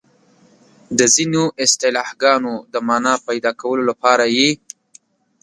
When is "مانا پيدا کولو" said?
2.87-3.83